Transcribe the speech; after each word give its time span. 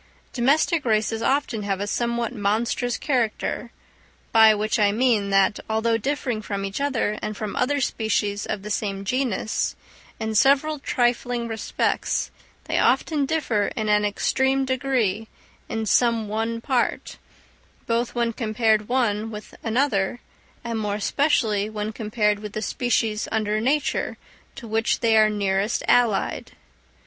Domestic 0.33 0.83
races 0.83 1.21
often 1.21 1.61
have 1.61 1.79
a 1.79 1.85
somewhat 1.85 2.33
monstrous 2.33 2.97
character; 2.97 3.69
by 4.31 4.55
which 4.55 4.79
I 4.79 4.91
mean, 4.91 5.29
that, 5.29 5.59
although 5.69 5.95
differing 5.95 6.41
from 6.41 6.65
each 6.65 6.81
other 6.81 7.19
and 7.21 7.37
from 7.37 7.55
other 7.55 7.79
species 7.79 8.47
of 8.47 8.63
the 8.63 8.71
same 8.71 9.05
genus, 9.05 9.75
in 10.19 10.33
several 10.33 10.79
trifling 10.79 11.47
respects, 11.47 12.31
they 12.63 12.79
often 12.79 13.27
differ 13.27 13.67
in 13.75 13.89
an 13.89 14.03
extreme 14.03 14.65
degree 14.65 15.27
in 15.69 15.85
some 15.85 16.27
one 16.27 16.61
part, 16.61 17.19
both 17.85 18.15
when 18.15 18.33
compared 18.33 18.87
one 18.89 19.29
with 19.29 19.53
another, 19.63 20.19
and 20.63 20.79
more 20.79 20.95
especially 20.95 21.69
when 21.69 21.91
compared 21.93 22.39
with 22.39 22.53
the 22.53 22.63
species 22.63 23.27
under 23.31 23.61
nature 23.61 24.17
to 24.55 24.67
which 24.67 25.01
they 25.01 25.15
are 25.15 25.29
nearest 25.29 25.83
allied. 25.87 26.53